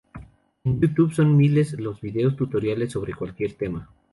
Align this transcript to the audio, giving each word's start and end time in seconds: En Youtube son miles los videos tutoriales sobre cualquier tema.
En 0.63 0.79
Youtube 0.81 1.13
son 1.13 1.37
miles 1.37 1.73
los 1.79 2.01
videos 2.01 2.35
tutoriales 2.35 2.91
sobre 2.91 3.13
cualquier 3.13 3.53
tema. 3.53 3.87